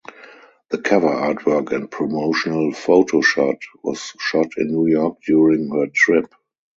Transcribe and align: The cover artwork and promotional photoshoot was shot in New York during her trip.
The 0.71 0.79
cover 0.79 1.09
artwork 1.09 1.71
and 1.71 1.87
promotional 1.91 2.71
photoshoot 2.71 3.59
was 3.83 3.99
shot 4.17 4.47
in 4.57 4.71
New 4.71 4.87
York 4.87 5.21
during 5.27 5.69
her 5.69 5.89
trip. 5.93 6.33